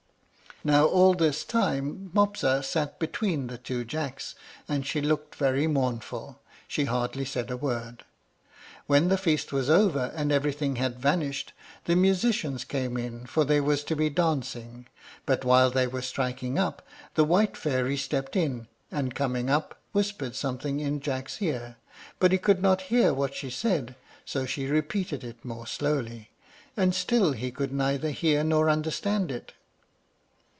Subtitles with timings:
[0.63, 4.35] Now all this time Mopsa sat between the two Jacks,
[4.67, 8.05] and she looked very mournful, she hardly said a word.
[8.85, 11.53] When the feast was over, and everything had vanished,
[11.85, 14.85] the musicians came in, for there was to be dancing;
[15.25, 20.35] but while they were striking up, the white fairy stepped in, and, coming up, whispered
[20.35, 21.77] something in Jack's ear;
[22.19, 23.95] but he could not hear what she said,
[24.25, 26.29] so she repeated it more slowly,
[26.77, 29.53] and still he could neither hear nor understand it.